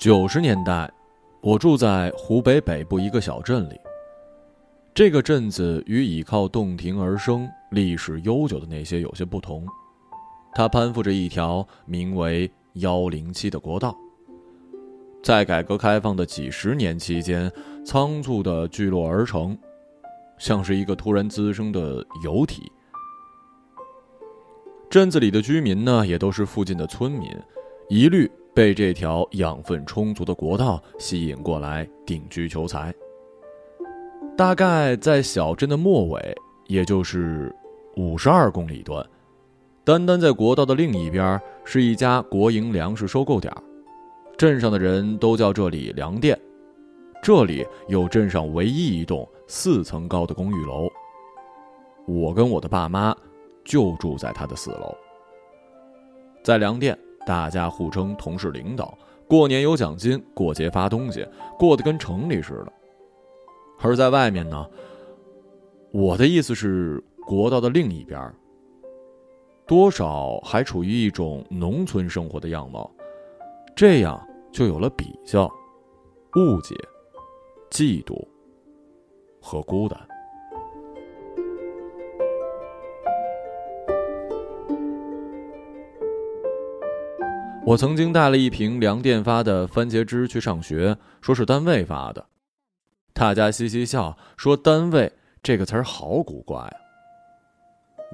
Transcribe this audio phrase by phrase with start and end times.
[0.00, 0.90] 九十年代，
[1.42, 3.78] 我住在湖北北部一个小镇里。
[4.94, 9.66] 这个镇子与倚靠洞庭而生、历史悠久的那些有些不同，
[10.54, 13.94] 它攀附着一条名为幺零七的国道。
[15.22, 17.52] 在改革开放的几十年期间，
[17.84, 19.54] 仓促的聚落而成，
[20.38, 22.72] 像是一个突然滋生的油体。
[24.88, 27.30] 镇子里的居民呢，也都是附近的村民，
[27.90, 28.30] 一律。
[28.52, 32.92] 被这条养分充足的国道吸引过来定居求财。
[34.36, 36.36] 大概在小镇的末尾，
[36.66, 37.54] 也就是
[37.96, 39.06] 五十二公里段，
[39.84, 43.52] 单单在国道的另一边是一家国营粮食收购点
[44.36, 46.38] 镇上的人都叫这里粮店。
[47.22, 50.88] 这里有镇上唯一一栋四层高的公寓楼，
[52.06, 53.14] 我跟我的爸妈
[53.64, 54.96] 就住在他的四楼。
[56.42, 56.98] 在粮店。
[57.26, 58.96] 大家互称同事、领导，
[59.28, 61.26] 过年有奖金，过节发东西，
[61.58, 62.72] 过得跟城里似的。
[63.80, 64.66] 而在外面呢，
[65.92, 68.32] 我的意思是国道的另一边，
[69.66, 72.90] 多少还处于一种农村生活的样貌，
[73.76, 75.46] 这样就有了比较、
[76.36, 76.74] 误解、
[77.70, 78.20] 嫉妒
[79.40, 79.98] 和孤单。
[87.70, 92.26] 我曾经带了一瓶粮店发的番茄汁去上学，说是单位发的。
[93.12, 96.72] 大家嘻嘻笑，说“单位”这个词儿好古怪啊。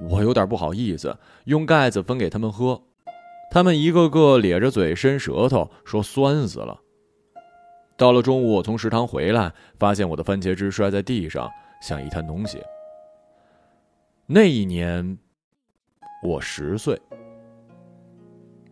[0.09, 2.83] 我有点不好意思，用盖子分给他们喝，
[3.49, 6.79] 他们一个个咧着嘴伸舌头，说酸死了。
[7.97, 11.49] 到了中午，我从食堂回来，发现我的番茄汁摔在地上，
[11.81, 12.63] 像一滩脓血。
[14.27, 15.17] 那一年，
[16.21, 17.01] 我十岁。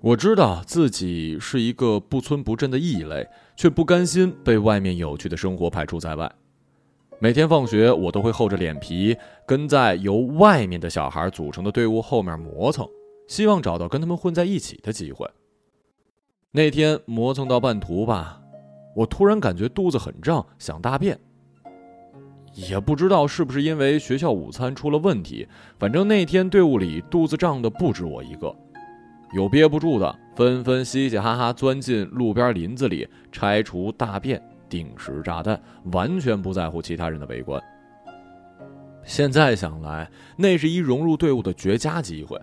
[0.06, 6.32] 我知道自己是一个不村不镇的异类，却不甘心被外面有趣的生活排除在外。
[7.18, 9.18] 每天放学，我都会厚着脸皮
[9.48, 12.88] 跟在由外面的小孩组成的队伍后面磨蹭，
[13.28, 15.28] 希望找到跟他们混在一起的机会。
[16.52, 18.40] 那天磨蹭到半途吧，
[18.96, 21.20] 我突然感觉肚子很胀，想大便。
[22.54, 25.48] 也不知道是不是因为学校午餐出了问题，
[25.80, 28.56] 反正那天队伍里肚子胀的不止我一个。
[29.34, 35.60] 有憋不住的，纷纷嘻嘻哈哈钻进路边林子里拆除大便、定时炸弹，
[35.92, 37.62] 完全不在乎其他人的围观。
[39.04, 42.40] 现在想来，那是一融入队伍的绝佳机会。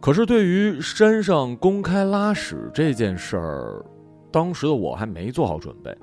[0.00, 3.84] 可是，对于山上公开拉屎这件事儿，
[4.30, 5.96] 当时的我还没做好准备。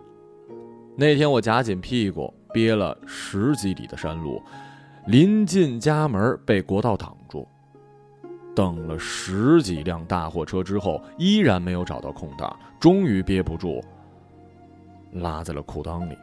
[0.97, 4.41] 那天我夹紧屁股憋了十几里的山路，
[5.07, 7.47] 临近家门被国道挡住。
[8.55, 13.83] 等了十几辆大货车之后，依然没有找到空档，终于憋不住，
[15.11, 16.15] 拉在了裤裆里。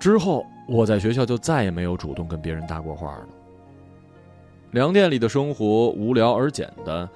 [0.00, 3.28] 之后，我在学校就再也没有主动跟别人搭过话了。
[4.72, 7.08] 粮店里的生活无聊而简单，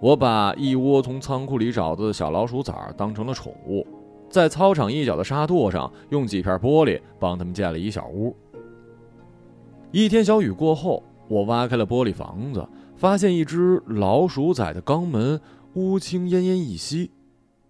[0.00, 3.86] 我把一窝从仓库里找到的小老鼠崽当成了宠物，
[4.28, 8.36] 在操场一角的沙垛上用几片玻璃帮他们建了一小屋。
[9.92, 11.00] 一天小雨过后。
[11.32, 15.40] 我挖开了玻璃房子，发现一只老鼠仔的肛门
[15.72, 17.10] 乌青奄奄一息，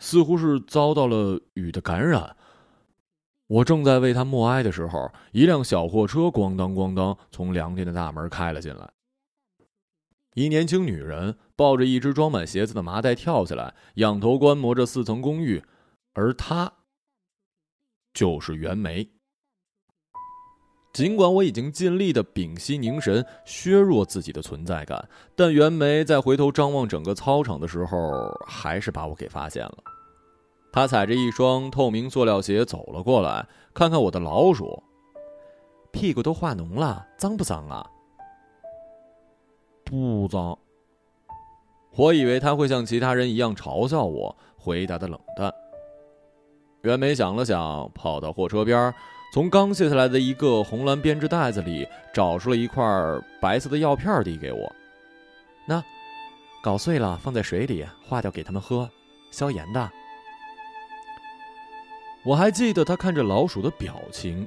[0.01, 2.37] 似乎是遭到了雨的感染。
[3.47, 8.91] 我正在为它默哀的时候，一辆小货车咣当咣当从粮店的大门开了进来。
[10.35, 15.63] 一年轻女人抱着一只装满鞋子的麻袋跳下来，仰头观摩着四层公寓，
[16.15, 16.73] 而她
[18.13, 19.09] 就是袁梅。
[20.93, 29.79] 尽管我已经尽力的屏息凝神，削弱自己的存在感，但袁梅在回头张望整个操场的时候，还是把我给发现了。
[30.71, 34.83] 她踩着一双透明塑料鞋走了过来，看看我的老鼠，
[35.93, 37.87] 屁股都化脓了，脏不脏啊？
[39.85, 40.59] 不脏。
[41.97, 45.53] 我以为他会像其他人一样嘲笑我，回答的冷淡。
[46.83, 48.93] 袁梅想了想，跑到货车边
[49.33, 52.85] 从刚卸下来的一个红蓝编织袋子里找出了一块
[53.41, 54.71] 白色的药片，递给我。
[55.65, 55.83] 那，
[56.63, 58.91] 搞碎了放在水里化掉给他们喝，
[59.31, 59.91] 消炎的。
[62.23, 64.47] 我还记得他看着老鼠的表情，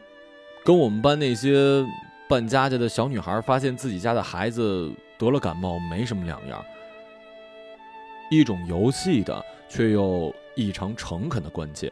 [0.64, 1.84] 跟我们班那些
[2.30, 6.64] 扮家家的小女孩发现自己家的孩子得了感冒没什么两样。
[8.30, 11.92] 一种游戏的却又异常诚恳的关切。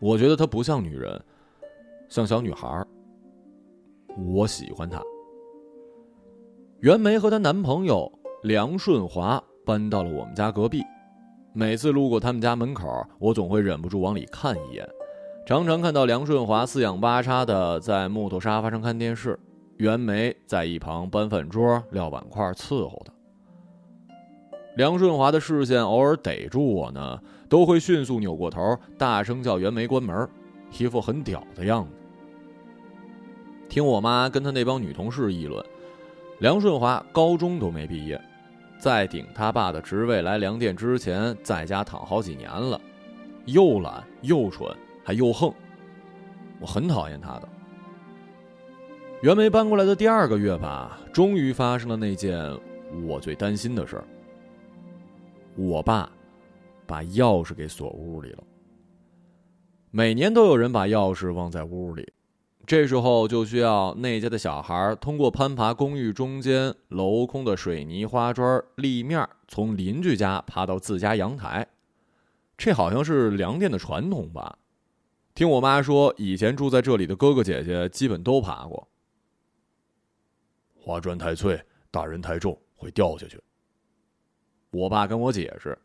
[0.00, 1.20] 我觉得她不像女人，
[2.08, 2.86] 像小女孩儿。
[4.34, 5.02] 我喜欢她。
[6.80, 8.10] 袁梅和她男朋友
[8.42, 10.82] 梁顺华搬到了我们家隔壁，
[11.52, 14.88] 每次路过他们家门口，我总会忍不住往里看一眼。
[15.44, 19.38] 常常看到梁顺华四仰八叉的在木头沙发上看电视，
[19.78, 23.12] 袁梅在一旁搬饭桌、撂碗筷伺候他。
[24.78, 30.28] 梁顺华的视线偶尔逮住我呢，都会迅速扭过头，大声叫袁梅关门，
[30.78, 31.90] 一副很屌的样子。
[33.68, 35.60] 听我妈跟他那帮女同事议论，
[36.38, 38.20] 梁顺华高中都没毕业。
[38.78, 42.80] 在顶他爸的职位来粮店之前，在家躺好几年了，
[43.46, 44.72] 又懒又蠢
[45.04, 45.52] 还又横，
[46.60, 47.48] 我很讨厌他的。
[49.22, 52.38] 袁梅搬过来的第二个月吧，终于发生了那件
[53.08, 54.04] 我最担心的事儿。
[55.58, 56.08] 我爸
[56.86, 58.44] 把钥匙给锁屋里了。
[59.90, 62.12] 每年都有人把钥匙忘在屋里。
[62.64, 71.66] 这时候就需要那家的小孩通过攀爬公寓中间镂空的水泥花砖立面，从邻居家爬到自家阳台。
[72.56, 74.58] 这好像是粮店的传统吧？
[75.34, 78.86] 听我妈说，以前住在这里的哥哥姐姐基本都爬过。
[80.78, 83.40] 花砖太脆，大人太重，会掉下去。
[84.70, 85.78] 我爸跟我解释，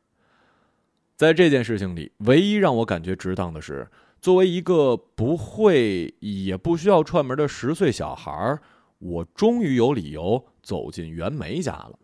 [1.15, 3.88] 在这件事情里，唯一让我感觉值当的是。
[4.21, 8.57] 作为一个不会也不需要串门的十岁小孩
[9.00, 12.00] 我终于有理由走进袁梅家了。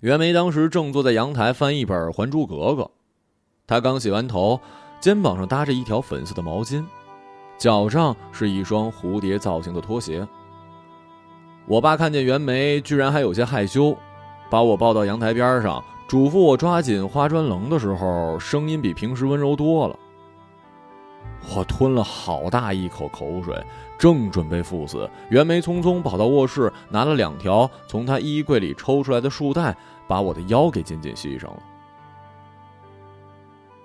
[0.00, 2.82] 袁梅当时正坐在阳台翻一本《还珠格格》，
[3.66, 4.60] 她刚洗完头，
[5.00, 6.84] 肩膀上搭着一条粉色的毛巾，
[7.56, 10.28] 脚上是一双蝴蝶造型的拖鞋。
[11.66, 13.96] 我爸看见袁梅，居然还有些害羞，
[14.50, 19.98] 把我抱到阳台边上，嘱咐我抓紧花砖棱的时候，声音比平时温柔多了。
[21.54, 23.54] 我吞了好大一口口水，
[23.98, 29.76] 正准备赴死，袁梅匆匆跑到卧室，拿了两条从她衣柜里抽出来的束带，
[30.06, 31.58] 把我的腰给紧紧系上了。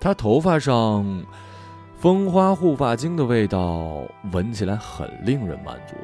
[0.00, 1.24] 她头发上
[1.98, 4.02] 蜂花护发精的味道，
[4.32, 5.94] 闻起来很令人满足。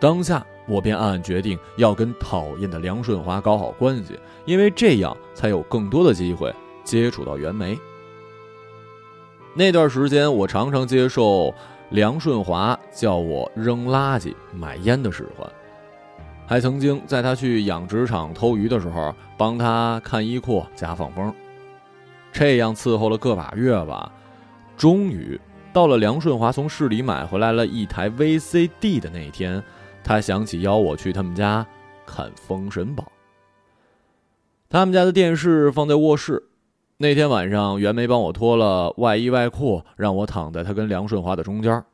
[0.00, 6.54] 当下，我便暗暗决定要跟讨厌的梁顺华搞好关系，因为这样才有更多的机会
[6.84, 7.78] 接触到袁梅。
[9.54, 11.52] 那段时间，我常常接受
[11.90, 15.50] 梁顺华叫我扔垃圾、买烟的使唤，
[16.46, 21.34] 还曾经在他去养殖场偷鱼的时候，帮他看衣裤、加放风。
[22.30, 24.12] 这样伺候了个把月吧，
[24.76, 25.40] 终于
[25.72, 29.60] 到了梁顺华从市里买回来了一台 VCD 的那天，
[30.02, 31.66] 他想起邀我去他们家
[32.06, 33.06] 看《封神榜》。
[34.70, 36.42] 他们家的电视放在卧室。
[36.96, 41.84] 那天晚上，袁梅帮我脱了外衣外裤，让我躺在她跟梁顺华的中间。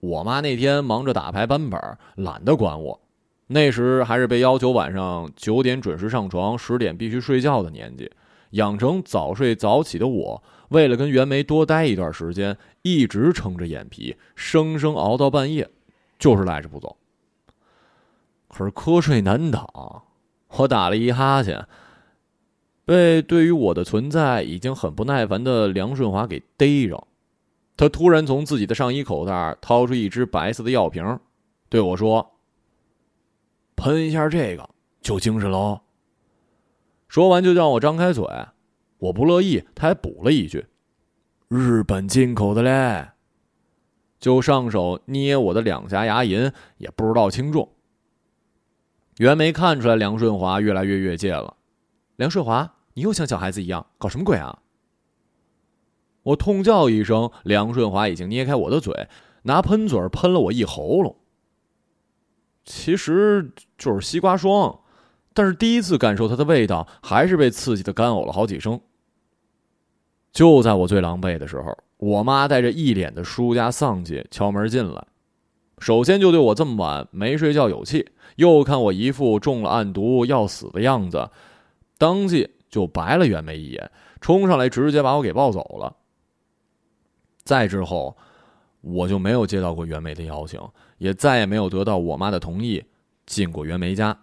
[0.00, 1.80] 我妈那天忙着打牌扳本，
[2.16, 3.00] 懒得管我。
[3.46, 8.10] 那时还是被要求晚上九点准时上床，十点必须睡觉的年纪，
[8.50, 15.68] 养成早睡早起的我，为了跟袁梅多待一段时间，一直撑着眼皮，生生熬到半夜，
[16.18, 16.96] 就是赖着不走。
[18.56, 19.68] 可是瞌睡难挡，
[20.56, 21.66] 我打了一哈欠。
[22.86, 27.06] 被对于我的存在已经很不耐烦的梁顺华给逮着，
[27.76, 31.20] 他突然从自己的上衣口袋掏出一支白色的药瓶，
[31.68, 32.38] 对我说
[33.76, 34.66] ：“喷一下这个
[35.02, 35.80] 就精神喽。”
[37.08, 38.24] 说完就让我张开嘴，
[38.96, 40.64] 我不乐意，他还补了一句
[41.48, 43.08] ：“日本进口的嘞。”
[44.18, 47.68] 就上手捏我的两颊牙龈，也不知道轻重。
[49.18, 51.56] 袁梅看出来梁顺华越来越越界了，
[52.16, 52.74] 梁顺华。
[52.92, 54.60] 你又像小孩子一样搞什么鬼啊！
[56.22, 59.08] 我痛叫一声，梁顺华已经捏开我的嘴，
[59.42, 61.16] 拿喷嘴喷了我一喉咙。
[62.64, 64.80] 其实就是西瓜霜，
[65.34, 68.80] 但是第一次感受它的味道，还是被刺激的干呕了好几声。
[70.32, 75.06] 就在我最狼狈的时候，我妈带着一脸的输家丧气敲门进来，
[75.78, 81.30] 首先就对我这么晚没睡觉有气，又看我一副中了暗毒要死的样子，
[81.98, 82.50] 当即。
[82.68, 83.90] 就白了袁梅一眼，
[84.20, 85.96] 冲上来直接把我给抱走了。
[87.42, 88.14] 再之后，
[88.82, 90.60] 我就没有接到过袁梅的邀请，
[90.98, 92.84] 也再也没有得到我妈的同意
[93.24, 94.18] 进过袁梅家。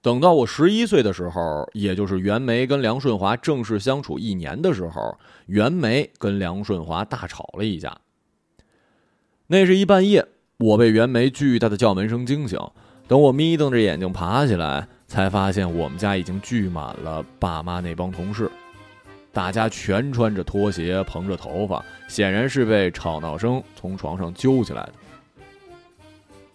[0.00, 7.98] 等到我十一岁的时候，也就是袁梅跟梁顺华正式相处一年的时候，袁梅跟梁顺华大吵了一架。
[9.46, 10.26] 那是一半夜，
[10.58, 12.58] 我被袁梅巨大的叫门声惊醒，
[13.06, 14.86] 等我眯瞪着眼睛爬起来。
[15.06, 18.50] 才发现我们家已经聚满了爸妈那帮同事，
[19.32, 24.92] 大家全穿着拖鞋，蓬着头发，显然是被吵闹声从床上揪起来的。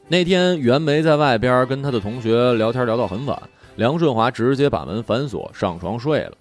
[0.09, 3.41] 那天袁梅在外边跟她的同学聊天聊到很晚，
[3.77, 6.33] 梁顺华直接把门反锁，上床睡了。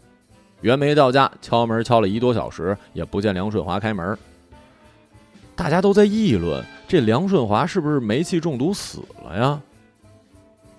[0.62, 4.18] 袁梅到家敲门敲了一多小时，也不见梁顺华开门。
[5.58, 9.60] 大家都在议论这梁顺华是不是煤气中毒死了呀？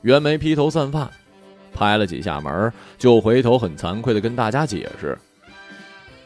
[0.04, 1.12] 袁梅披头散发，
[1.74, 5.20] 拍了几下门，就回头很惭愧的跟大家解释：“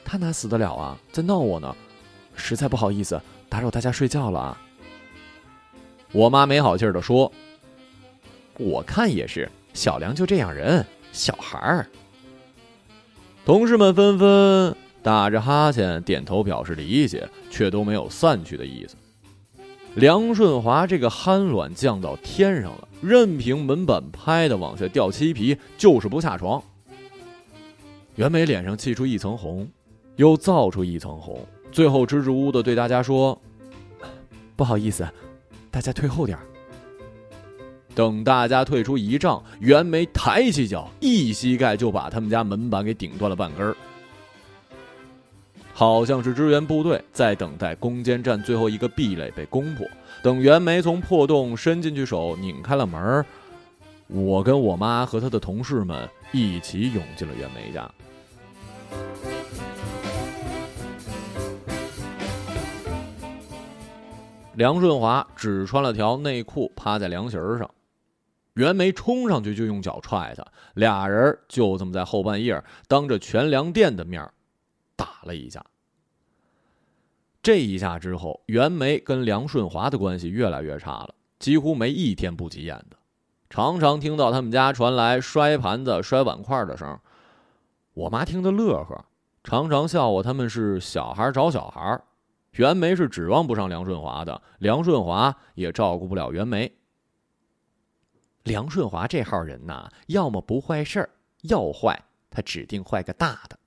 [0.05, 0.95] 他哪死得了啊？
[1.11, 1.75] 在闹我呢，
[2.35, 3.19] 实在不好意思
[3.49, 4.61] 打扰大家睡觉了啊。”
[6.13, 7.31] 我妈没好气的说
[8.59, 11.87] ：“我看也是。”小梁就这样人，小孩儿。
[13.43, 18.95] 同事们纷纷打着哈欠，点头表示理解，却都没有散去的意思。
[19.95, 26.63] 梁顺华这个憨卵降到天上了，任凭门板拍的往下掉漆皮，就是不下床。
[28.15, 29.67] 袁梅脸上气出一层红，
[30.15, 33.39] 又造出一层红，最后支支吾吾的对大家说
[34.55, 35.07] ：“不好意思，
[35.69, 36.37] 大家退后点。”
[37.93, 43.75] 等大家退出一丈，袁梅抬起脚，一膝盖就把他们家门板给顶断了半根儿。
[45.73, 49.85] 好像是支援部队在等待攻坚战最后一个壁垒被攻破。
[50.21, 53.25] 等袁梅从破洞伸进去手拧开了门
[54.07, 57.89] 我跟我妈和她的同事们一起涌进了袁梅家。
[64.55, 67.67] 梁顺华只穿了条内裤，趴在凉席上。
[68.53, 74.23] 袁梅冲上去就用脚踹他，俩人就这么在后半夜当着全粮店的面
[75.03, 75.63] 打了一架。
[77.41, 82.95] 这一下之后，袁梅跟梁顺华的关系越来越差了，几乎没一天不急眼的，
[83.49, 86.97] 常常听到他们家传来摔盘子、摔碗筷的声。
[87.93, 89.05] 我妈听得乐呵，
[89.43, 92.01] 常常笑话他们是小孩找小孩。
[92.51, 96.71] 袁梅是指望不上梁顺华的，梁顺华也照顾不了袁梅。
[98.43, 101.09] 梁顺华这号人呐，要么不坏事儿，
[101.41, 103.57] 要坏他指定坏个大的。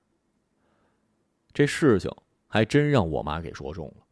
[1.57, 2.11] 这事情
[2.47, 4.03] 还真让我妈给说中了。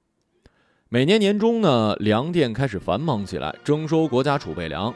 [0.90, 4.92] 每年年中呢，粮店开始繁忙起来，征收国家储备粮。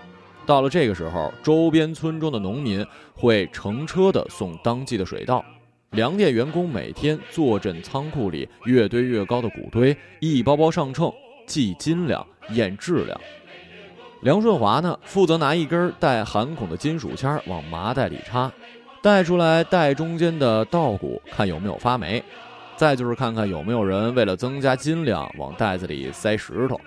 [0.48, 5.46] 到了这个时候，周边村庄的农民会乘车的送当季的水稻，
[5.92, 11.14] 粮店员工每天坐镇仓库里越堆越高的谷堆，一包包上秤，
[11.46, 13.22] 计斤两，验质量。
[14.22, 18.52] 梁顺华呢，负责拿一根带含孔的金属签往麻袋里插，
[19.02, 22.22] 带出来袋中间的稻谷，看有没有发霉；
[22.76, 26.80] 再就是看看有没有人为了增加斤量，往袋子里塞石头。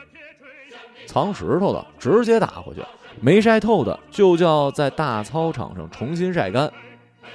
[1.06, 2.82] 藏石头的直接打回去，
[3.20, 6.70] 没晒透的就叫在大操场上重新晒干。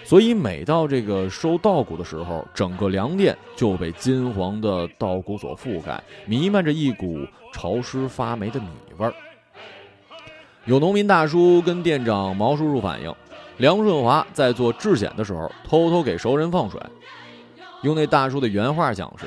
[0.03, 8.67] 所以每到这个收稻谷的时候，整个粮店就被金黄的稻谷所覆盖，弥漫着一股潮湿发霉的米
[8.98, 9.13] 味儿。
[10.65, 13.13] 有农民大叔跟店长毛叔叔反映，
[13.58, 16.80] 梁顺华在做质检的时候偷偷给熟人放水。
[17.84, 19.26] 用那大叔的原话讲是：“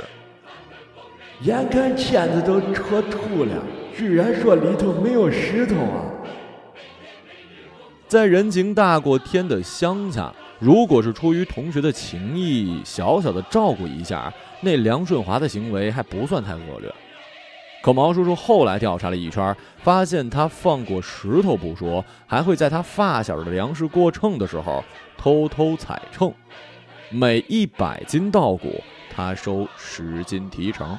[1.42, 3.62] 眼看签子都戳秃了，
[3.96, 6.04] 居然说里头没有石头啊！”
[8.08, 16.92] 在人情大过天的乡下，如果是出于同学的情谊，小小的照顾一下，那梁顺华的行为还不算太恶劣。
[17.82, 24.84] 可毛叔叔后来调查了一圈，发现他放过石头不说，还会在他发小的粮食过秤的时候
[25.16, 26.32] 偷偷踩秤，
[27.10, 30.98] 每一百斤稻谷他收十斤提成。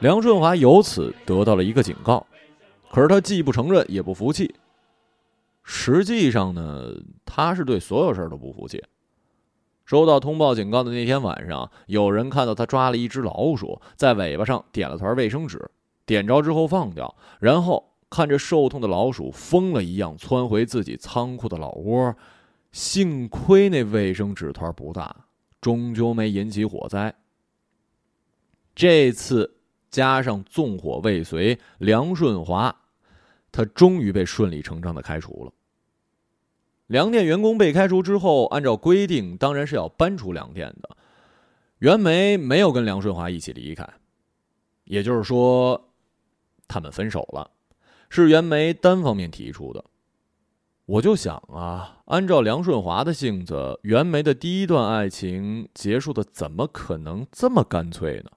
[0.00, 2.26] 梁顺华由此得到了一个警告，
[2.90, 4.54] 可是他既不承认也不服气。
[5.64, 6.92] 实际上呢，
[7.24, 8.82] 他是对所有事儿都不服气。
[9.86, 15.70] 收到通报警告的那天晚上，有人看到他抓了一只老鼠，在尾巴上点了团卫生纸，
[16.04, 22.14] 点着之后放掉，然后看着受痛的老鼠疯了一样窜回自己仓库的老窝。
[22.72, 25.24] 幸亏那卫生纸团不大，
[25.60, 27.14] 终究没引起火灾。
[28.74, 29.58] 这次
[29.90, 32.74] 加上纵火未遂，梁顺华，
[33.50, 35.52] 他终于被顺理成章的开除了。
[36.86, 40.96] 粮店员工被开除之后，按照规定，当然是要搬出粮店的。
[41.78, 43.86] 袁梅没有跟梁顺华一起离开，
[44.84, 45.90] 也就是说，
[46.68, 47.50] 他们分手了，
[48.08, 49.84] 是袁梅单方面提出的。
[50.86, 58.30] 我就想啊，按照梁顺华的性子，袁梅的第一段爱情结束的怎么可能这么干脆呢？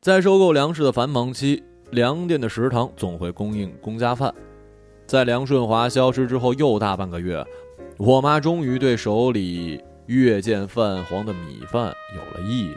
[0.00, 4.34] 在收购粮食的繁忙期，粮店的食堂总会供应公家饭。
[5.10, 7.44] 在梁顺华消失之后又大半个月，
[7.98, 12.76] 我妈终于对手里越见泛黄的米饭有了意见。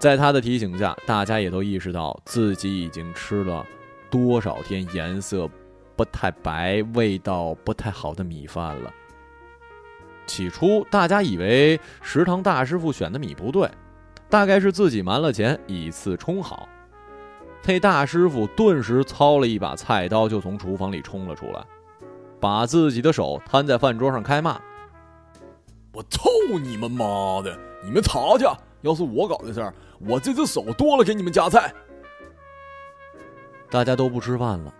[0.00, 3.64] 在她的提醒下，大家也都意识到自己已经吃了
[4.10, 5.48] 多少天颜色
[5.94, 8.92] 不太白、味道不太好的米饭了。
[10.26, 13.70] 起初大家以为食堂大师傅选的米不对，
[14.28, 16.68] 大概是自己瞒了钱，以次充好。
[17.62, 21.64] 那大师傅顿时操了一把菜刀，就从厨房里冲了出来，
[22.40, 24.60] 把自己的手摊在饭桌上开骂
[25.94, 26.28] ：“我操
[26.60, 27.56] 你们妈的！
[27.84, 28.44] 你们查去！
[28.80, 31.72] 要是我搞的事儿，我这只手剁了给你们夹菜。”
[33.70, 34.74] 大家都不吃饭了，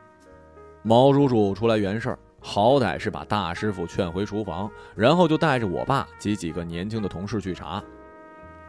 [0.83, 7.81] 毛叔叔出来圆事儿，好歹是把大师傅劝回厨房，然后就带着我爸及几个年轻的同事去查。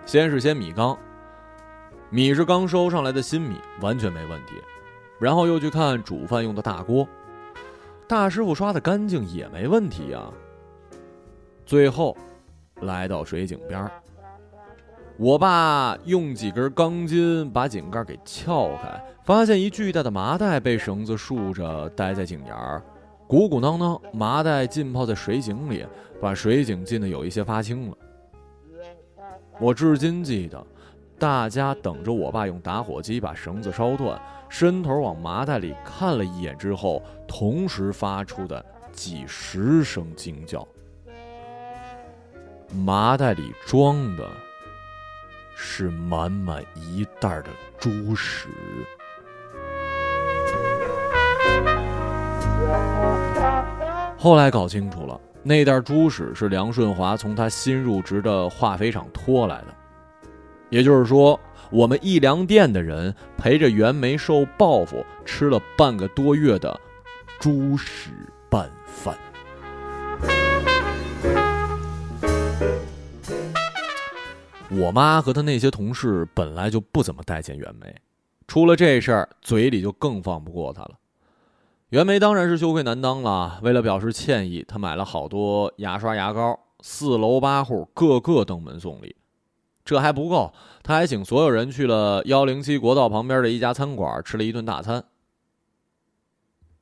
[0.05, 0.95] 先是掀米缸，
[2.13, 4.55] 米是刚收上来的新米，完全没问题。
[5.17, 7.07] 然后又去看煮饭用的大锅，
[8.05, 10.29] 大师傅刷的干净也没问题呀。
[11.65, 12.17] 最后，
[12.81, 13.89] 来到水井边。
[15.15, 22.83] 我爸用几根钢筋把井盖给撬开，发现一巨大的麻袋被绳子束着，待在井沿儿，
[23.25, 25.85] 鼓鼓囊囊，麻袋浸泡在水井里，
[26.19, 27.97] 把水井浸得有一些发青了。
[29.59, 30.65] 我至今记得，
[31.21, 40.67] 大家等着我爸用打火机把绳子烧断，伸头往麻袋里看了一眼之后，同时发出的几十声惊叫。
[42.73, 44.27] 麻袋里装的。
[45.63, 48.47] 是满满一袋的猪屎。
[54.17, 59.80] 后来搞清楚了，那袋猪屎是梁顺华从他新入职的化肥厂拖来的。
[60.71, 61.37] 也就是说，
[61.69, 66.79] 我们一粮店的人陪着袁梅受报复，吃了半个多月的
[67.41, 68.11] 猪屎
[68.49, 69.17] 拌饭。
[74.69, 77.93] 我妈和她那些同事本来就不怎么待见袁梅，
[78.47, 80.91] 出了这事儿，嘴里就更放不过她了。
[81.89, 83.59] 袁梅当然是羞愧难当了。
[83.61, 89.13] 为了表示歉意，她买了好多牙刷、牙膏，四楼八户个个登门送礼。
[89.83, 95.03] 这还不够，他还请所有人去了幺零七国道旁边的一家餐馆吃了一顿大餐。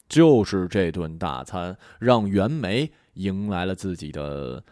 [0.08, 4.64] 就是这顿大餐，让袁梅迎来了自己的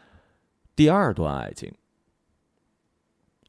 [0.75, 1.71] 第二段爱情。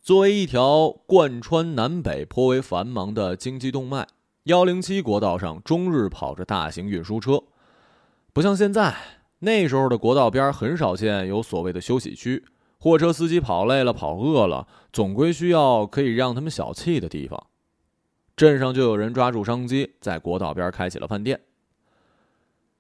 [0.03, 4.07] 作为一条贯穿南北、颇为繁忙的经济动脉，
[4.45, 7.43] 幺零七国道上终日跑着大型运输车，
[8.33, 8.95] 不像现在。
[9.41, 12.45] 那时候的国道边很少见有所谓的休息区，
[12.79, 17.47] 货车司机跑累了、跑饿了，总归需要可以让他们小憩的地方。
[18.37, 21.41] 镇上就有人抓住商机，在国道边开起了饭店。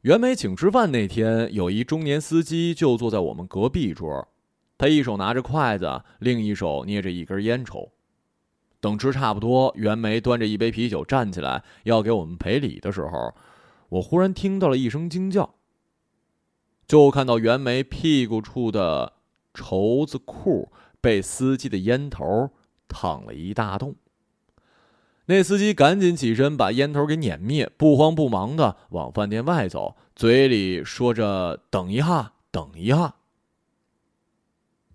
[0.03, 4.29] 袁梅请吃饭那天，有一中年司机就坐在我们隔壁桌。
[4.79, 7.91] 他一手拿着筷子，另一手捏着一根烟抽。
[8.81, 13.35] 等吃差不多，袁梅端着一杯啤酒站起来要给我们赔礼的时候，
[13.89, 15.57] 我忽然听到了一声惊叫。
[16.87, 19.15] 就看到袁梅屁股处的
[19.59, 22.51] 绸子裤被司机的烟头
[22.87, 23.97] 烫了一大洞。
[25.27, 33.17] 那司机赶紧起身把烟头给碾灭，不慌不忙的往饭店外走，嘴里说着：“等一下，等一下。”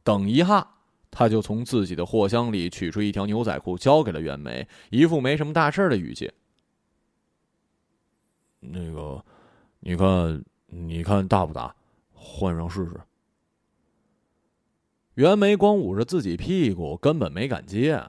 [0.03, 0.75] 等一下，
[1.11, 6.31] 他就从自己的货箱里取出一条牛仔裤，交给了袁梅，一副没什么大事的语气。
[8.59, 9.23] 那个，
[9.81, 11.75] 你看，你看大不大？
[12.13, 12.99] 换上试试。
[15.15, 18.03] 袁梅光捂着自己屁股，根本没敢接。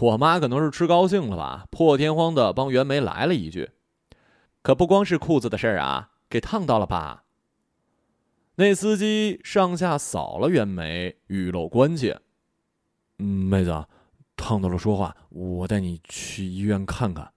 [0.00, 3.70] 我妈可能是吃高兴了吧，破天荒的帮袁梅来了一句
[4.62, 7.24] ：“可不光是裤子的事儿啊，给烫到了吧？”
[8.56, 12.20] 那司机上下扫了袁梅，语露关切：“，
[13.16, 13.86] 妹子，
[14.36, 17.32] 烫到了，说话，我带你去医院看看。”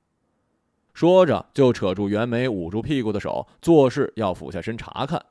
[0.94, 5.26] 说着就扯住袁梅捂住屁股的手，做事要俯下身查看。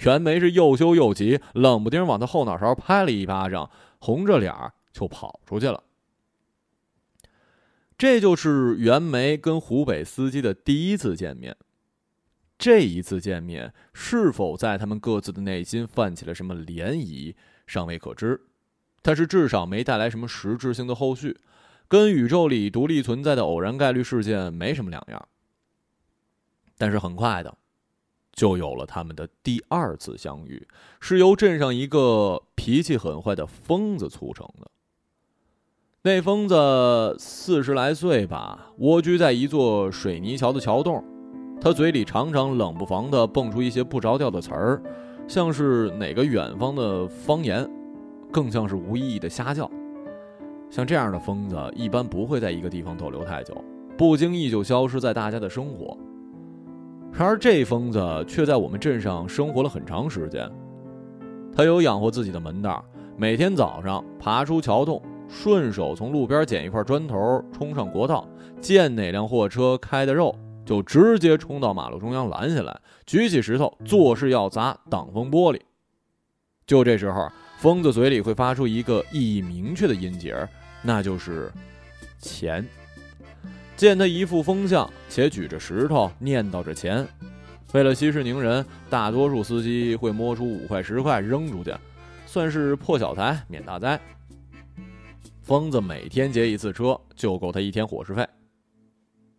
[0.00, 4.54] 袁梅是又羞又急，冷不丁往他后脑勺拍了一巴掌，红着脸
[4.92, 5.82] 就跑出去了。
[7.98, 11.54] 这就是袁梅跟湖北司机的第一次见面。
[12.58, 17.34] 这一次见面是否在他们各自的内心泛起了什么涟漪，
[17.66, 18.40] 尚未可知。
[19.02, 21.38] 但是至少没带来什么实质性的后续，
[21.88, 25.28] 跟宇宙里独立存在的偶然概率事件没什么两样。
[26.76, 27.56] 但是很快的，
[28.40, 30.66] 就有了他们的第二次相遇，
[30.98, 34.70] 是由镇上一个脾气很坏的疯子促成的。
[36.04, 41.04] 那疯子四十来岁吧，蜗居在一座水泥桥的桥洞。
[41.60, 44.82] 他嘴里常常冷不防地蹦出一些不着调的词儿，
[45.28, 47.70] 像是哪个远方的方言，
[48.32, 49.70] 更像是无意义的瞎叫。
[50.70, 53.62] 像这样的疯子，一般不会在一个地方逗留太久，
[53.98, 55.94] 不经意就消失在大家的生活。
[57.12, 60.50] 然而这疯子却在我们镇上生活了很长时间。
[61.54, 62.82] 他有养活自己的门道，
[63.16, 68.26] 每天早上爬出桥洞，顺手从路边捡一块砖头，冲上国道，
[68.60, 75.60] 见哪辆货车开的肉，就直接冲到马路中央拦下来，举起石头，作势要砸挡风玻璃。
[76.66, 80.48] 就这时候，疯子嘴里会发出一个意义明确的音节，
[80.82, 81.52] 那就是
[82.18, 82.64] “钱”。
[83.80, 87.08] 见他一副疯相，且举着石头念叨着钱，
[87.72, 91.74] 为了息事宁人，大多数司机会摸出五块十块扔出去，
[92.26, 93.98] 算是破小财免大灾。
[95.40, 98.22] 疯子每天劫一次车，就够他一天伙食费。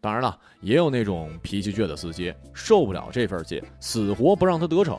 [0.02, 4.98] 当然了，也有那种脾气倔的司机，受不了这份气，死活不让他得逞。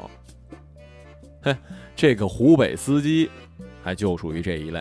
[1.43, 1.57] 嘿，
[1.97, 3.29] 这个湖北司机，
[3.83, 4.81] 还就属于这一类。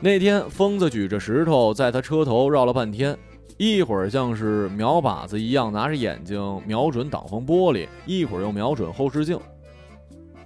[0.00, 3.18] 那天，疯子举着石头在他车头绕了半天，
[3.56, 9.36] 一会儿像是瞄靶子一样拿着眼睛瞄准挡风玻璃，一会儿又瞄准后视镜。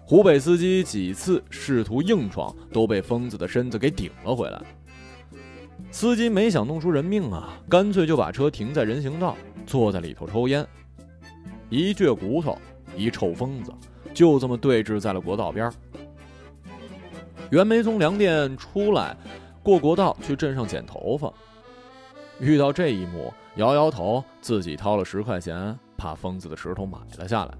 [0.07, 4.63] 湖北司机几次试图硬闯，都被疯子的身子给顶了回来。
[5.91, 9.37] 司机没想弄出人命啊，干脆就把车停在人行道，
[9.67, 10.67] 坐在里头抽烟。
[11.69, 12.57] 一倔骨头，
[12.97, 13.71] 一臭疯子，
[14.15, 15.71] 就这么对峙在了国道边。
[17.51, 19.15] 袁梅从粮店出来。
[19.63, 21.33] 过国道去镇上剪头发，
[22.41, 27.55] 遇到这一幕，摇摇头，自己掏了十块钱，把疯子的石头买了下来。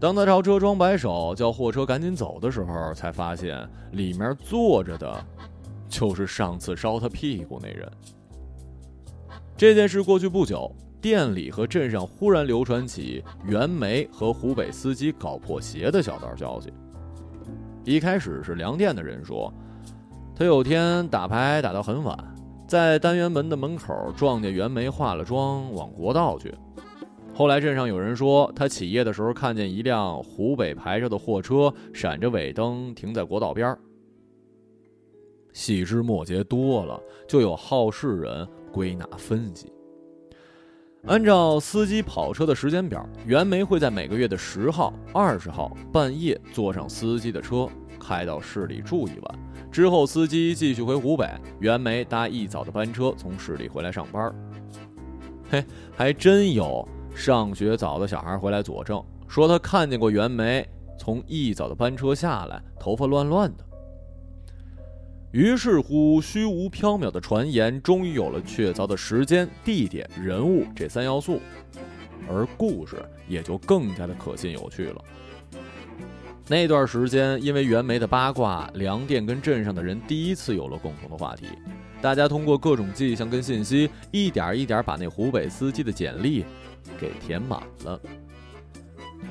[0.00, 5.22] 当他朝车窗摆手，叫货车赶紧走的时候，才发现里面坐着的，
[5.90, 7.86] 就是上次烧他屁股那人。
[9.54, 16.72] 这件事过去不久，店里和镇上忽然流传起袁梅和湖北司机搞破鞋的小道消息。
[17.84, 19.52] 一开始是粮店的人说。
[20.34, 22.16] 他有天打牌打到很晚，
[22.66, 26.52] 在单元门的门口撞见袁梅化了妆往国道去。
[27.34, 33.76] 后来镇上有人说，他起夜的时候看见一辆湖北牌照的货车闪着尾灯停在国道边
[35.52, 39.70] 细枝末节多了，就有好事人归纳分析。
[41.06, 47.68] 按照司机跑车的时间表，袁梅会在每个月的十号、二十号半夜坐上司机的车，
[48.00, 49.38] 开到市里住一晚。
[49.72, 51.26] 之后，司机继续回湖北，
[51.58, 54.30] 袁梅搭一早的班车从市里回来上班。
[55.50, 55.64] 嘿，
[55.96, 63.64] 还真有上学早的小孩回来佐证，说他看见过袁梅从一早的班车下来，头发乱乱的。
[65.30, 71.40] 于是乎，虚无缥缈的传言终于有了确凿的时间、地点、人物这三要素，
[72.28, 75.02] 而故事也就更加的可信有趣了。
[76.48, 81.46] 那段时间，因为袁梅的八卦，粮店跟镇上的人第一次有了共同的话题。
[82.00, 86.44] 大家通过各种迹象跟信息，一点一点把那湖北司机的简历
[86.98, 88.00] 给填满了。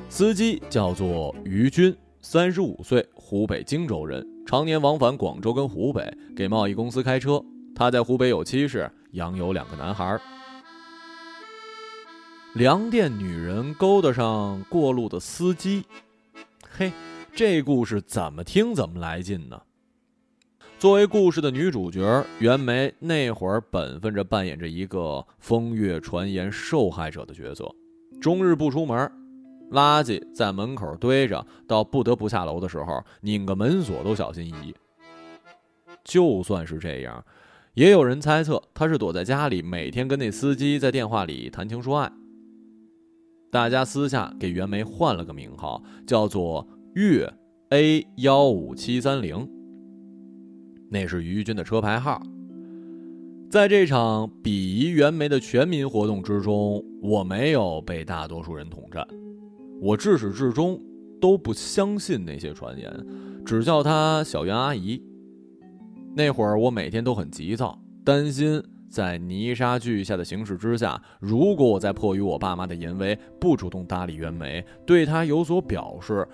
[0.07, 7.43] 司机叫做于军，三十五岁，湖北荆州人，常年往返广州跟湖北，给贸易公司开车。
[7.75, 10.17] 他在湖北有妻室，养有两个男孩。
[12.53, 15.85] 粮店女人勾搭上过路的司机，
[16.77, 16.91] 嘿。
[17.33, 19.61] 这故事怎么听怎么来劲呢？
[20.77, 27.73] 作为故事的女主角袁梅，那会儿本分着扮演着一个风月传言受害者的角色，
[28.19, 29.09] 终日不出门，
[29.71, 34.75] 垃圾在门口堆着，到不得不下楼的时候，拧个门锁都小心翼翼。
[36.03, 37.23] 就算是这样，
[37.75, 42.11] 也有人猜测她是躲在家里，每天跟那司机在电话里谈情说爱。
[43.51, 46.67] 大家私下给袁梅换了个名号，叫做。
[46.93, 47.33] 粤
[47.69, 49.47] A 幺五七三零，
[50.89, 52.21] 那是于军的车牌号。
[53.49, 59.07] 在这场鄙夷袁枚的全民活动之中，我没有被大多数人统战。
[59.81, 60.77] 我至始至终
[61.21, 62.93] 都不相信那些传言，
[63.45, 65.01] 只叫她小袁阿姨。
[66.13, 68.61] 那会儿我每天都很急躁，担心
[68.91, 76.27] 在泥沙俱下的形势之下，如果我在迫于我爸妈的淫威，不主动搭理袁枚，对她有所表示。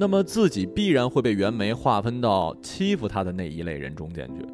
[0.00, 4.46] 那么自己必然会被袁枚划分到欺负他的那一类人中间去。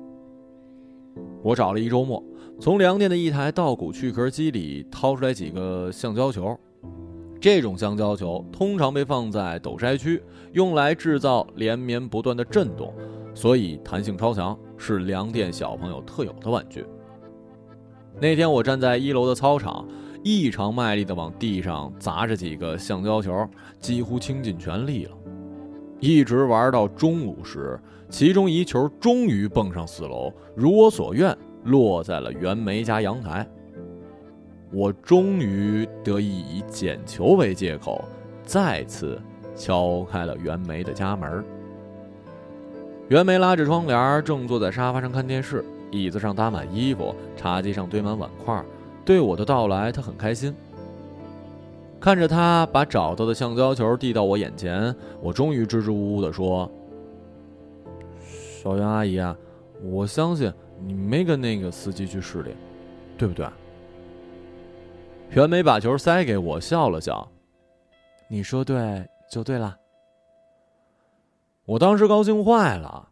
[1.42, 2.24] 我找了一周末，
[2.58, 6.58] 从粮店的一台稻谷去壳机里掏出来几个橡胶球，
[7.38, 12.94] 这种橡胶球通常被放在斗筛区，用来制造连绵不断的震动，
[13.34, 16.86] 所以弹性超强，是粮店小朋友特有的玩具。
[18.20, 19.86] 那天我站在一楼的操场，
[20.22, 23.46] 异常卖力地往地上砸着几个橡胶球，
[23.80, 25.10] 几乎倾尽全力了。
[26.00, 33.46] 一直玩到中午时，其中一球终于蹦上四楼，如我所愿，落在了袁梅家阳台。
[34.70, 38.04] 我终于得以以捡球为借口，
[38.44, 39.20] 再次
[39.54, 41.44] 敲开了袁梅的家门。
[43.08, 48.64] 袁梅拉着窗帘，正坐在沙发上看电视，椅子上搭满衣服，茶几上堆满碗筷。
[49.04, 50.54] 对我的到来，他很开心。
[52.00, 56.70] 看着他把找到的橡胶球递到我眼前，我终于支支吾吾地说
[58.62, 59.36] ：“小袁阿姨啊，
[59.82, 60.52] 我相信
[60.84, 62.54] 你没跟那个司机去市里，
[63.16, 63.46] 对不对？”
[65.30, 67.26] 袁梅把球塞给我，笑了笑
[68.28, 69.74] ：“你说对就对了。”
[71.64, 73.08] 我当时高兴坏了，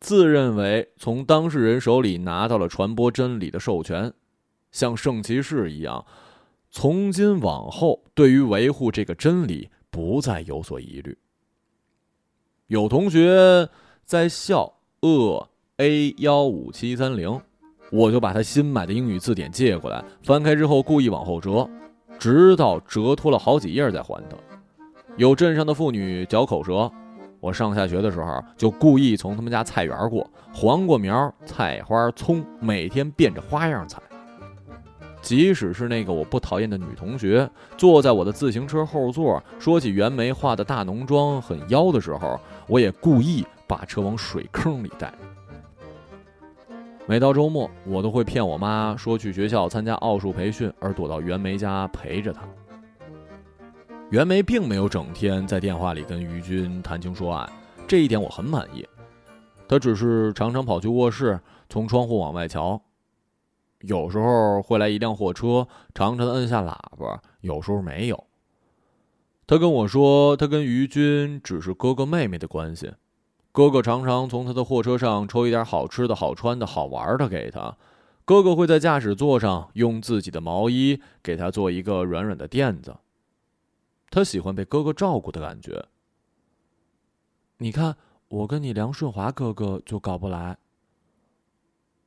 [0.00, 4.12] 自认为从当事人手里拿到了传播真理的授权，
[4.72, 6.04] 像圣骑士一样，
[6.70, 11.16] 从今往后对于维护这个真理不再有所疑虑。
[12.66, 13.68] 有同学
[14.04, 17.40] 在笑恶 A 幺五七三零。
[17.92, 21.68] 我就把他新买的英语字典借过来，翻开之后故意往后折，
[22.20, 24.36] 直到折脱了好几页再还他。
[25.16, 26.88] 有镇上的妇女嚼口舌，
[27.40, 34.00] 我上下学的时候就故意从他们家菜园过，黄瓜苗、菜花、葱，每天变着花样采。
[35.22, 45.12] 即使是那个我不讨厌的女同学，坐在我的自行车后座，说起袁梅画的大浓妆很妖的时候，我也故意把车往水坑里带。
[47.06, 52.42] 每到周末，我都会骗我妈说去学校参加奥数培训，而躲到袁梅家陪着她。
[54.10, 57.48] 袁梅并没有整天在电话里跟于军谈情说爱，
[57.86, 58.84] 这一点我很满意。
[59.68, 62.82] 她只是常常跑去卧室，从窗户往外瞧。
[63.82, 68.24] 有时候会来一辆货车，常常摁下喇叭；有时候没有。
[69.46, 72.92] 他跟我说，他跟于军只是哥哥妹妹的关系。
[73.52, 77.76] 哥哥常常从他的货车上抽一点好吃的、好穿的、好玩的给他。
[78.24, 82.96] 哥哥会在驾驶座上用自己的毛衣给他做一个软软的垫子。
[84.10, 85.86] 他喜欢被哥哥照顾的感觉。
[87.58, 87.96] 你看，
[88.28, 90.58] 我跟你梁顺华哥哥就搞不来。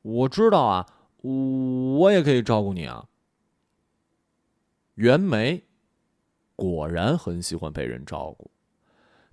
[0.02, 0.86] 我知道啊，
[1.22, 3.08] 我也可以照顾你啊。
[4.96, 5.64] 袁梅
[6.56, 8.52] 果然很喜欢被人照顾。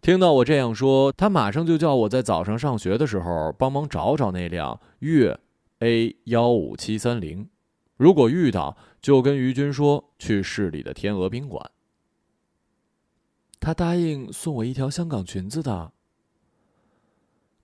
[0.00, 5.38] 听到我这样说，他马上就叫我在早上上学的时候帮忙找找那辆粤
[5.80, 7.50] A 幺五七三零，
[7.96, 11.70] 如果遇到，就跟于军说去市里的天鹅宾馆。
[13.60, 15.92] 他答应送我一条香港裙子的。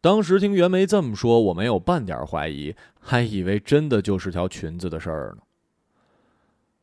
[0.01, 5.43] 当时听袁梅这么说，我没有半点怀疑，还以为真的就是条裙子的事儿呢。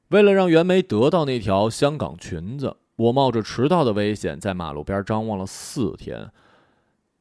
[0.10, 2.76] 为了让袁梅得到那条香港裙子。
[2.96, 6.30] 我冒着迟到的危险，在马路边张望了四天。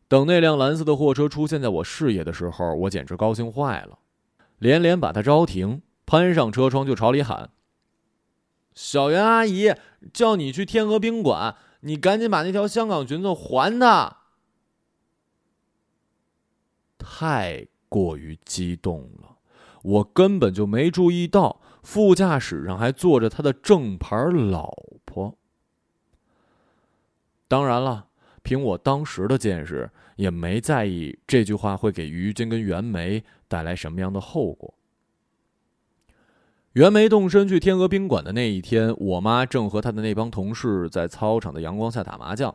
[0.06, 3.98] 等那辆蓝色的货车出现在我视野的时候，我简直高兴坏了，
[4.58, 7.48] 连连把它招停，攀上车窗就朝里喊
[8.76, 9.72] ：“小袁阿姨，
[10.12, 14.16] 叫你去天鹅宾馆，你赶紧把那条香港裙子还他！”
[16.98, 19.36] 太过于激动了，
[19.82, 24.72] 我根本就没注意到副驾驶上还坐着他的正牌老
[25.04, 25.36] 婆。
[27.48, 28.08] 当然了，
[28.42, 34.72] 凭我当时的见识，也没在意这句话会给于军跟袁梅带来什么样的后果。
[36.72, 42.54] 袁梅动身去天鹅宾馆的那一天，我妈正和她的那帮同事在操场的阳光下打麻将。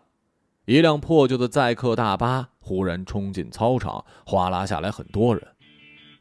[0.66, 5.48] 一辆破旧的载客大巴忽然冲进操场，哗啦下来很多人。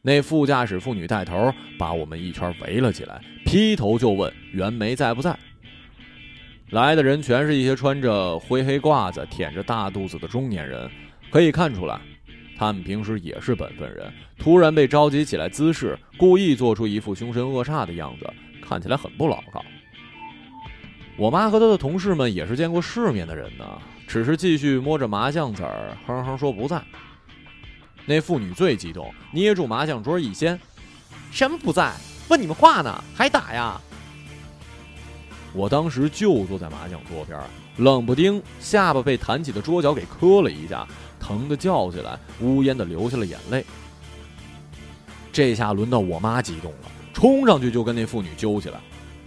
[0.02, 5.34] 那副驾驶妇女带头，把我们一圈围了起来，劈头就问袁梅在不在。
[6.72, 10.90] 来的人全是一些穿着灰黑褂子、舔着大肚子的中年人，
[11.30, 11.98] 可以看出来，
[12.58, 14.12] 他们平时也是本分人。
[14.38, 18.28] 突然被召集起来滋事，故意做出一副凶神恶煞的样子，
[18.66, 19.64] 看起来很不牢靠。
[21.16, 23.64] 我妈和她的同事们也是见过世面的人呢，
[24.06, 26.82] 只是继续摸着麻将子儿，哼哼说不在。
[28.04, 30.60] 那妇女最激动，捏住麻将桌一掀
[31.32, 31.92] ：“什么不在？
[32.28, 33.80] 问你们话呢，还打呀？”
[35.54, 37.40] 我当时就坐在麻将桌边，
[37.78, 40.86] 冷不丁下巴被弹起的桌角给磕了一下，
[41.20, 43.64] 疼得叫起来，呜咽的流下了眼泪。
[45.32, 48.78] 这下轮到我妈激动了，冲上去就跟那妇女揪起来。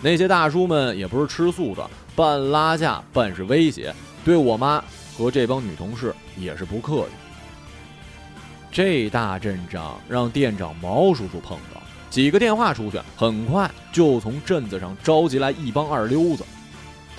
[0.02, 4.84] 那些大叔们也不是吃素的，半拉架半是威胁，对我妈
[5.18, 7.12] 和这帮女同事也是不客气。
[8.72, 11.82] 这大阵仗让店长毛叔叔碰到。
[12.10, 16.44] 几个电话出去，很快就从镇子上召集来一帮二溜子，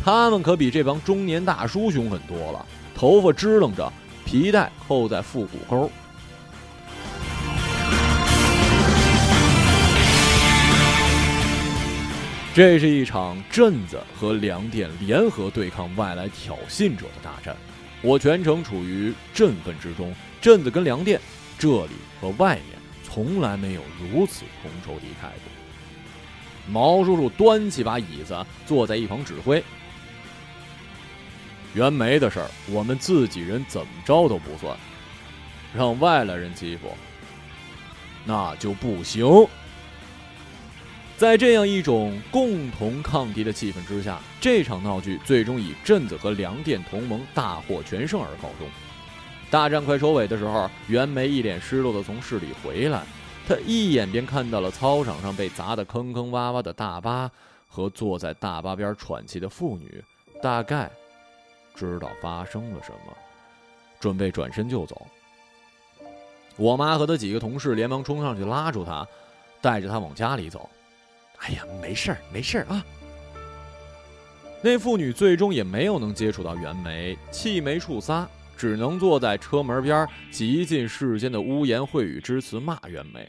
[0.03, 3.93] 他们可比这帮中年大叔凶狠多了，头发支棱着，
[4.25, 5.91] 皮带扣在腹股沟。
[12.53, 17.57] 这是一场镇子和粮店联合对抗外来挑衅者的大战，
[18.03, 20.13] 我全程处于振奋之中。
[20.41, 21.21] 镇子跟粮店，
[21.59, 25.53] 这里和外面从来没有如此同仇敌忾过。
[26.69, 29.63] 毛叔叔端起把椅子，坐在一旁指挥。
[31.75, 34.77] 袁梅的事儿，我们自己人怎么着都不算，
[35.75, 36.89] 让外来人欺负，
[38.25, 39.25] 那就不行。
[41.17, 48.67] 在这样一种共同抗敌的气氛之下，这场闹剧最终以镇子和粮店同盟大获全胜而告终。
[49.51, 53.03] 大战快收尾的时候，袁梅一脸失落地从市里回来，
[53.47, 57.31] 他一眼便看到了操场上被砸得坑坑洼洼的大巴
[57.69, 60.03] 和坐在大巴边喘气的妇女，
[60.43, 60.91] 大概
[61.75, 63.17] 知道发生了什么，
[63.99, 65.07] 准备转身就走。
[66.57, 69.07] 我妈和她几个同事连忙冲上去拉住他，
[69.61, 70.69] 带着他往家里走。
[71.39, 72.85] 哎呀，没事儿，没事儿啊！
[74.63, 78.29] 那妇女最终也没有能接触到袁梅，气没处撒，
[78.59, 83.27] 只能坐在车门边，极尽世间的污言秽语之词骂袁梅。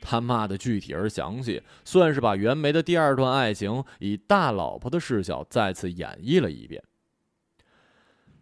[0.00, 6.80] 他骂的具体而详细，算是把袁梅的第二段爱情以大老婆的视角再次演绎了一遍。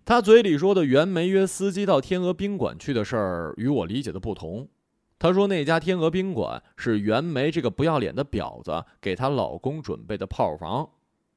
[0.09, 4.67] 他嘴里说的袁梅约司机到天鹅宾馆去的事儿，与我理解的不同。
[5.19, 10.89] 他说：“那家天鹅宾馆是袁梅这个不要脸的婊子给她老公准备的炮房，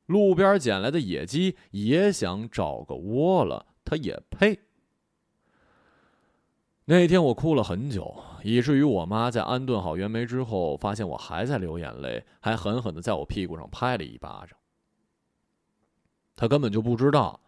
[0.05, 4.57] 路边捡来的野鸡也想找个窝了，他也配。”
[6.87, 14.57] 那天我哭了很久，以至于我妈在安顿好袁梅之后，发现我还在流眼泪，还狠狠的在我屁股上拍了一巴掌。
[16.37, 17.41] 她根本就不知道，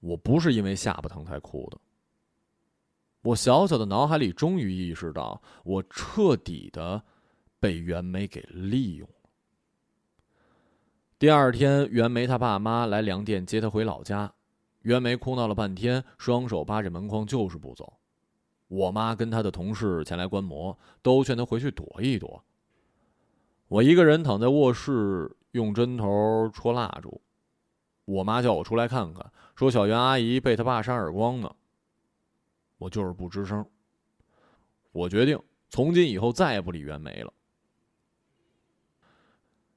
[0.00, 1.78] 我不是因为下巴疼才哭的。
[3.22, 7.02] 我小小的脑海里终于意识到，我彻底的
[7.58, 9.30] 被袁梅给利用了。
[11.18, 14.32] 第二天，袁梅她爸妈来粮店接她回老家，
[14.80, 17.92] 袁梅哭闹了半天，双手扒着门框就是不走。
[18.68, 22.42] 我妈跟她的同事前来观摩，都劝她回去躲一躲。
[23.68, 27.20] 我一个人躺在卧室，用针头戳蜡烛。
[28.04, 31.50] 我妈叫我出来看看，说小袁阿姨被她爸扇耳光呢。
[32.78, 33.64] 我就是不吱声。
[34.92, 37.32] 我决定从今以后再也不理袁梅了。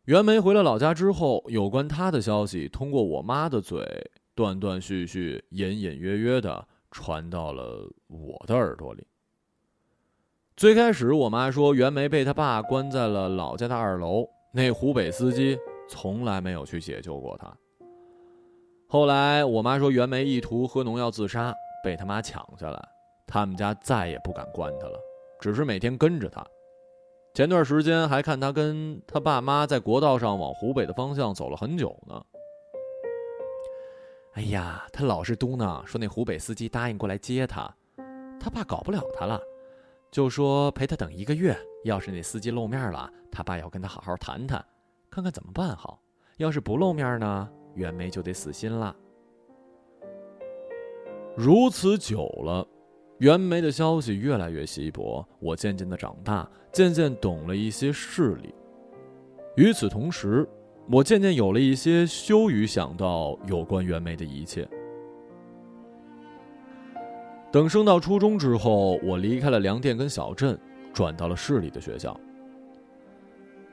[0.05, 9.05] 袁梅回了老家之后，有关她的消息通过我妈的嘴断断续续、隐隐约约的传到了我的耳朵里。
[10.57, 15.57] 最开始，我妈说袁梅被她爸关在了老家的二楼，那湖北司机
[15.87, 17.55] 从来没有去解救过她。
[18.93, 21.51] 后来，我妈说袁梅意图喝农药自杀，
[21.83, 22.79] 被他妈抢下来。
[23.25, 24.99] 他们家再也不敢关他了，
[25.39, 26.45] 只是每天跟着他。
[27.33, 32.23] 前段时间还看他跟他爸妈在国道上往湖北的方向走了很久呢。
[34.33, 37.75] 哎呀，他老是嘟囔说那湖北司机答应过来接他，
[38.39, 39.41] 他爸搞不了他了，
[40.11, 41.57] 就说陪他等一个月。
[41.83, 44.63] 要是那司机露面了，他爸要跟他好好谈谈，
[45.09, 45.99] 看看怎么办好。
[46.37, 48.95] 要是不露面呢，袁梅就得死心了。
[51.35, 52.67] 如此久了。
[53.19, 58.53] 袁梅的消息越来越稀薄，我渐渐的长大，渐渐懂了一些事理。
[59.55, 60.45] 与此同时，
[60.91, 64.67] 我渐渐有了一些羞于想到有关袁梅的一切。
[67.49, 70.59] 等升到初中之后，我离开了粮店跟小镇，
[70.91, 72.19] 转到了市里的学校。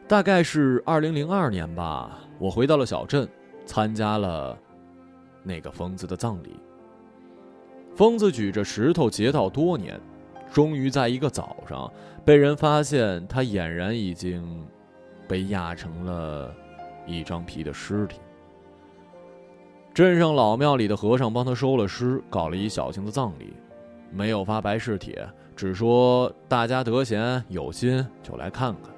[0.07, 3.29] 大概是二零零二年吧，我回到了小镇，
[3.71, 4.59] 参加了
[5.45, 6.59] 那个疯子的葬礼。
[7.95, 10.01] 疯子举着石头劫道多年，
[10.53, 11.89] 终于在一个早上
[12.25, 14.67] 被人发现，他俨然已经
[15.29, 16.53] 被压成了
[17.07, 18.19] 一张皮的尸体。
[19.95, 23.55] 镇上老庙里的和尚帮他收了尸，搞了一小型的葬礼，
[24.11, 25.25] 没有发白事帖，
[25.55, 28.93] 只说大家得闲有心就来看看。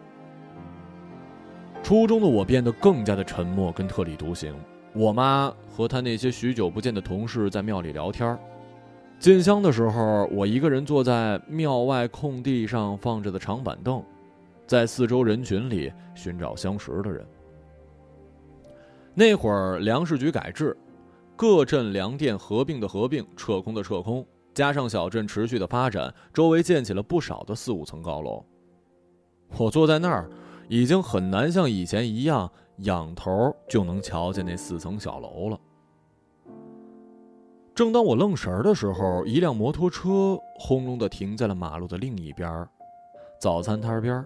[1.83, 4.55] 初中的我变得更加的沉默跟特立独行，
[4.95, 8.39] 我妈和她那些许久不见的同事在庙里聊天
[9.19, 14.03] 进香的时候，我一个人坐在庙外空地上放着的长板凳，
[14.67, 17.27] 在四周人群里寻找相识的人。
[19.15, 20.77] 那会儿粮食局改制，
[21.37, 28.45] 各镇粮店合并的合并，撤空的撤空，加上小镇持续的发展，周围建起了不少的四五层高楼。
[29.57, 30.29] 我坐在那儿，
[30.73, 35.61] 已经很难像以前一样仰头就能瞧见那四层小楼了。
[37.75, 42.67] 正当我愣神儿的时候，一辆摩托车轰隆的停在了马路的另一边，
[43.39, 44.25] 早餐摊边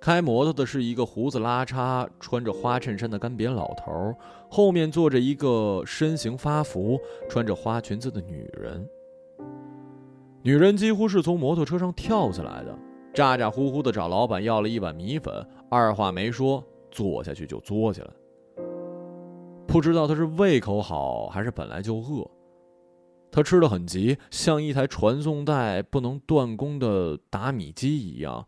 [0.00, 4.14] 开摩托的是一个胡子拉碴、穿着花衬衫的干瘪老头，
[4.48, 6.96] 后面坐着一个身形发福、
[7.28, 8.88] 穿着花裙子的女人。
[10.44, 12.78] 女人几乎是从摩托车上跳下来的，
[13.16, 15.34] 咋咋呼呼的找老板要了一碗米粉，
[15.70, 18.10] 二话没说，坐下去就坐起来。
[19.66, 22.30] 不知道他是胃口好还是本来就饿，
[23.30, 28.46] 他吃的很急，像一台传送带不能断供的打米机一样。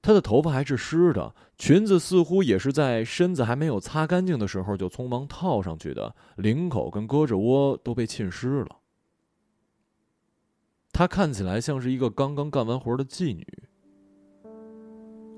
[0.00, 8.68] 他的头发还是湿的，裙子似乎也是在身子还没有擦干净的时候就匆忙套上去的，领口跟胳肢窝都被浸湿了。
[10.96, 13.46] 她看起来像是一个刚刚干完活的妓女。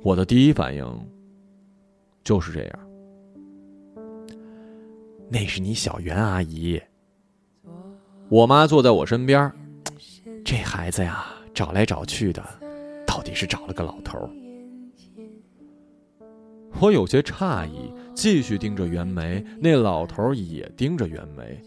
[0.04, 0.86] 我的第一反应
[2.22, 2.78] 就是这样。
[5.28, 6.80] 那是你小袁阿姨。
[8.28, 9.52] 我妈坐在我身边，
[10.44, 12.40] 这孩子呀，找来找去的，
[13.04, 14.30] 到底是找了个老头儿。
[16.80, 19.44] 我有些诧异，继续盯着袁梅。
[19.60, 21.60] 那老头也盯着袁梅，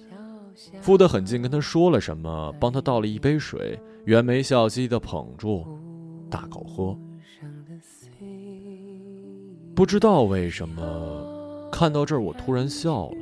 [0.81, 3.79] 附得很近，跟他说了什么，帮他倒了一杯水。
[4.05, 5.65] 袁梅笑嘻嘻的捧住，
[6.29, 6.97] 大口喝。
[9.75, 13.17] 不知道为什么，看到这儿我突然笑了。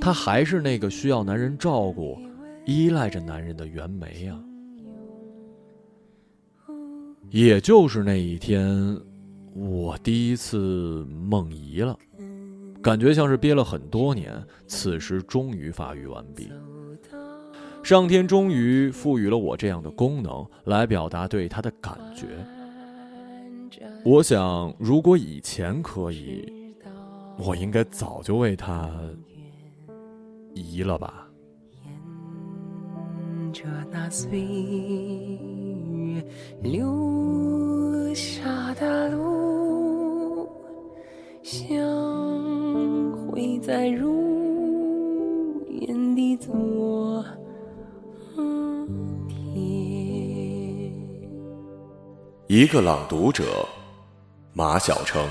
[0.00, 2.18] 她还是那个需要男人照顾、
[2.64, 4.40] 依赖着男人的袁梅啊。
[7.30, 9.00] 也就是那一天。
[9.56, 11.96] 我第一次梦遗了，
[12.84, 14.30] 感觉像是憋了很多年，
[14.66, 16.52] 此时终于发育完毕。
[17.82, 22.26] 上天终于赋予了我这样的功能，来表达对他的感觉。
[24.04, 26.74] 我想，如果以前可以，
[27.38, 28.90] 我应该早就为他
[30.52, 31.26] 移了吧。
[33.50, 36.22] 着那岁月
[36.62, 40.50] 留下的路。
[41.42, 41.76] 相
[43.34, 47.24] 会在如烟的昨
[49.28, 50.92] 天。
[52.46, 53.66] 一个朗读者，
[54.52, 55.28] 马晓成。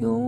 [0.00, 0.21] 跟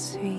[0.00, 0.29] see.